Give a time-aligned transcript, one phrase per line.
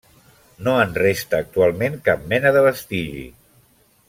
[0.67, 3.27] No en resta actualment cap mena de vestigi.